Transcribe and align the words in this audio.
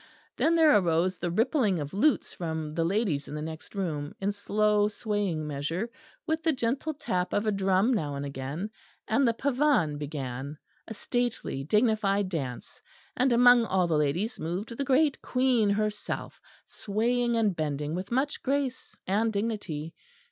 Then 0.35 0.55
there 0.55 0.75
arose 0.75 1.19
the 1.19 1.29
rippling 1.29 1.79
of 1.79 1.93
lutes 1.93 2.33
from 2.33 2.73
the 2.73 2.83
ladies 2.83 3.27
in 3.27 3.35
the 3.35 3.41
next 3.43 3.75
room, 3.75 4.15
in 4.19 4.31
slow 4.31 4.87
swaying 4.87 5.45
measure, 5.45 5.91
with 6.25 6.41
the 6.41 6.53
gentle 6.53 6.95
tap 6.95 7.33
of 7.33 7.45
a 7.45 7.51
drum 7.51 7.93
now 7.93 8.15
and 8.15 8.25
again; 8.25 8.71
and 9.07 9.27
the 9.27 9.33
pavane 9.35 9.99
began 9.99 10.57
a 10.87 10.95
stately 10.95 11.63
dignified 11.63 12.29
dance; 12.29 12.81
and 13.15 13.31
among 13.31 13.63
all 13.65 13.85
the 13.85 13.95
ladies 13.95 14.39
moved 14.39 14.75
the 14.75 14.83
great 14.83 15.21
Queen 15.21 15.69
herself, 15.69 16.41
swaying 16.65 17.37
and 17.37 17.55
bending 17.55 17.93
with 17.93 18.09
much 18.09 18.41
grace 18.41 18.97
and 19.05 19.31
dignity. 19.31 19.93